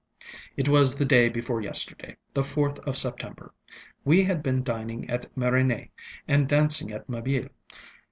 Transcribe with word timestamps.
ŌĆ£It 0.57 0.67
was 0.67 0.95
the 0.95 1.05
day 1.05 1.29
before 1.29 1.61
yesterday, 1.61 2.17
the 2.33 2.41
4th 2.41 2.79
of 2.87 2.97
September. 2.97 3.53
We 4.03 4.23
had 4.23 4.41
been 4.41 4.63
dining 4.63 5.07
at 5.11 5.27
Marigny, 5.37 5.91
and 6.27 6.49
dancing 6.49 6.89
at 6.91 7.07
Mabille. 7.07 7.49